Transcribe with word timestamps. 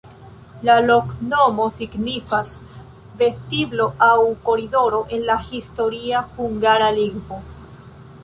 La 0.67 0.75
loknomo 0.83 1.65
signifas: 1.79 2.53
vestiblo 3.19 3.87
aŭ 4.07 4.15
koridoro 4.49 5.01
en 5.17 5.27
la 5.29 5.35
historia 5.51 6.23
hungara 6.39 6.89
lingvo. 6.97 7.39